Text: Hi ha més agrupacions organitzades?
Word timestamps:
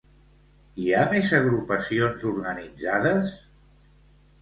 Hi 0.85 0.89
ha 0.93 1.03
més 1.11 1.35
agrupacions 1.41 2.27
organitzades? 2.33 3.39